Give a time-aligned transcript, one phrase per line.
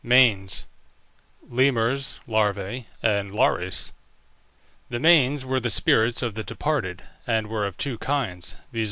[0.03, 0.65] MANES.
[1.47, 3.93] LEMURES (LARVÆ) AND LARES.
[4.89, 8.79] The Manes were the spirits of the departed, and were of two kinds, viz.